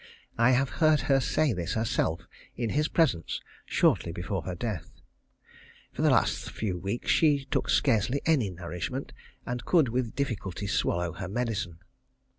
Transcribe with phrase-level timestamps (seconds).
[0.39, 4.99] I have heard her say this herself, in his presence, shortly before her death.
[5.93, 9.13] For the last few weeks she took scarcely any nourishment,
[9.45, 11.81] and could with difficulty swallow her medicine.